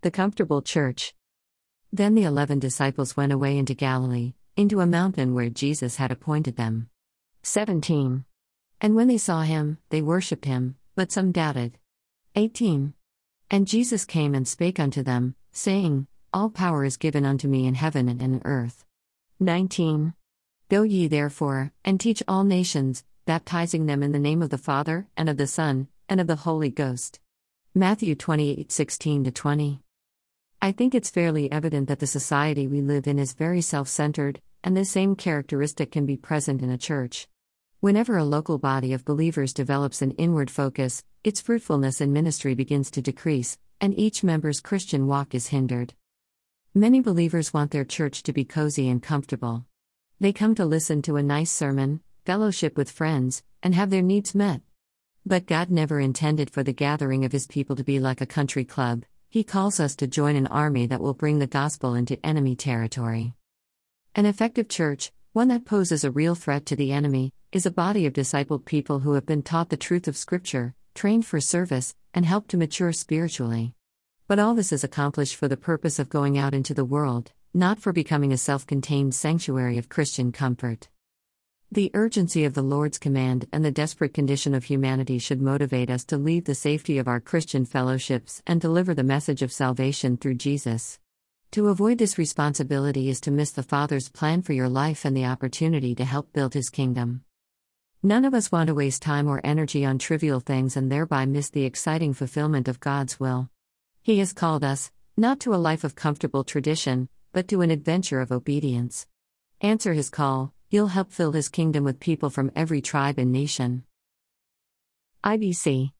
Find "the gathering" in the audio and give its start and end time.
56.64-57.24